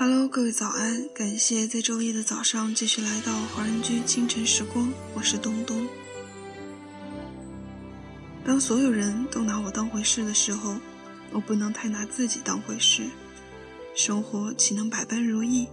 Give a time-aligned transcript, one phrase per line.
[0.00, 1.08] Hello，各位早安！
[1.12, 5.88] 感谢在周一的早上继续来到华人居清晨时光，我是东东。
[8.44, 10.76] 当所有人都拿我当回事的时候，
[11.32, 13.08] 我不能太拿自己当回事。
[13.96, 15.66] 生活岂能百般如意？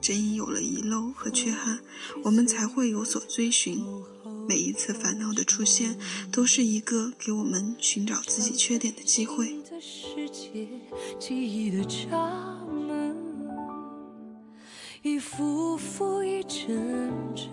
[0.00, 1.78] 正因有了遗漏和缺憾，
[2.24, 3.80] 我们才会有所追寻。
[4.48, 5.96] 每一次烦恼的出现，
[6.32, 9.54] 都是一个给我们寻找自己缺点的机会。
[15.04, 17.46] 一幅幅一帧帧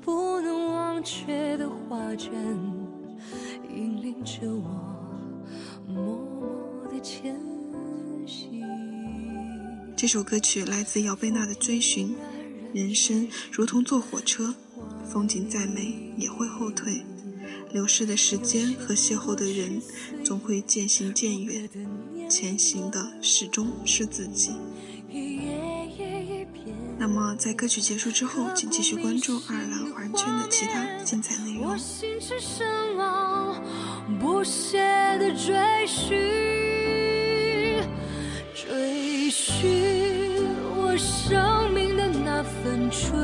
[0.00, 2.32] 不能忘却的画卷，
[3.74, 4.70] 引领着我
[5.88, 7.36] 默默的前
[8.24, 8.62] 行。
[9.96, 12.10] 这首歌曲来自姚贝娜的《追寻》。
[12.72, 14.54] 人生如同坐火车，
[15.04, 17.02] 风景再美也会后退。
[17.72, 19.82] 流逝的时间和邂逅的人，
[20.22, 21.68] 总会渐行渐远。
[22.28, 24.52] 前行的始终是自己。
[27.08, 31.70] 那么，在歌曲结束之后，请继续关注爱尔兰华人圈的其他精彩内容。
[31.70, 33.62] 我心是神往
[34.18, 34.76] 不懈
[35.18, 35.54] 的追
[35.86, 36.18] 寻，
[38.52, 43.14] 追寻我生命的那份纯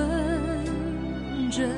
[1.50, 1.68] 真，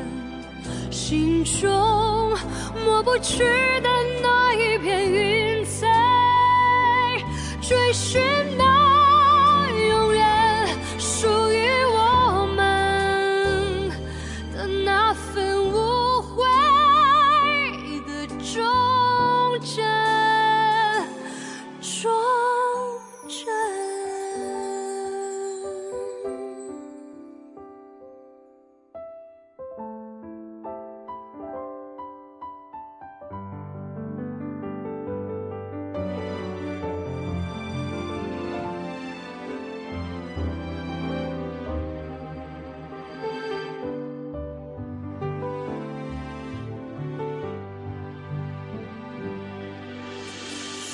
[0.91, 2.37] 心中
[2.85, 3.39] 抹不去
[3.81, 3.89] 的
[4.21, 5.54] 那一片云
[14.85, 15.73] 那份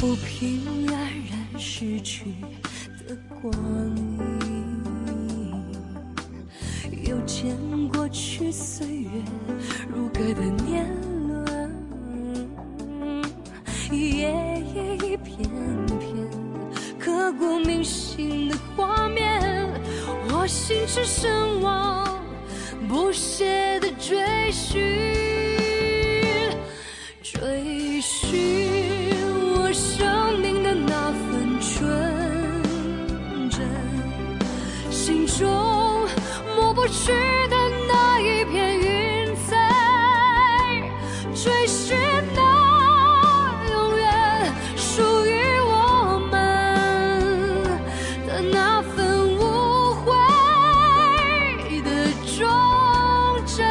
[0.00, 0.92] 抚平黯
[1.28, 2.24] 然逝去
[3.06, 3.52] 的光
[3.94, 4.18] 阴，
[7.06, 7.54] 又见
[7.90, 9.10] 过去岁月
[9.94, 10.86] 如歌的年
[11.28, 11.70] 轮，
[13.92, 14.32] 一页
[14.74, 15.46] 页一片
[15.98, 16.08] 片
[16.98, 19.68] 刻骨铭心的画面，
[20.30, 22.18] 我心驰神往，
[22.88, 24.80] 不懈的追寻。
[27.22, 27.59] 追
[36.92, 37.12] 去
[37.48, 37.56] 的
[37.86, 39.56] 那一片云彩，
[41.34, 41.96] 追寻
[42.34, 42.40] 那
[43.70, 45.30] 永远属于
[45.62, 46.34] 我们
[48.26, 50.12] 的那份无悔
[51.82, 51.88] 的
[52.36, 52.38] 忠
[53.46, 53.64] 贞，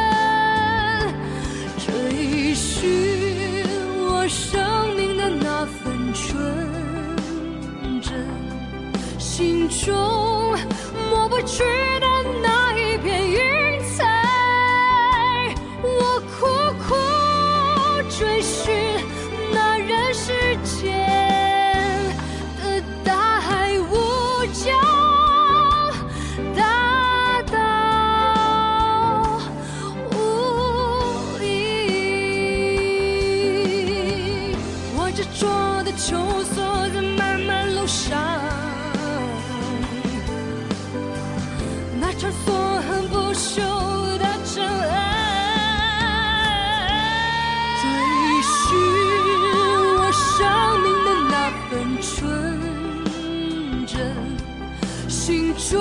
[1.78, 3.66] 追寻
[4.08, 6.30] 我生命的那份纯
[8.00, 8.26] 真，
[9.18, 9.94] 心中
[11.10, 11.62] 抹不去
[12.00, 12.09] 的。
[55.10, 55.76] 心中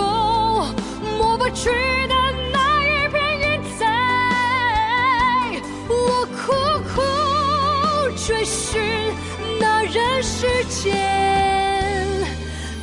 [1.19, 1.69] 抹不去
[2.07, 2.15] 的
[2.51, 3.85] 那一片云彩，
[5.87, 5.93] 我
[6.35, 6.37] 苦
[6.89, 6.95] 苦
[8.17, 8.81] 追寻
[9.59, 10.95] 那人世间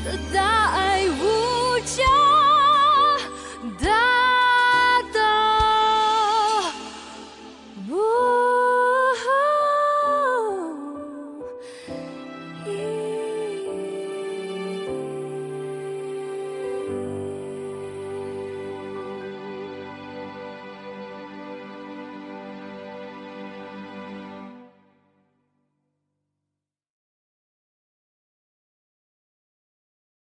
[0.05, 0.66] 的大爱。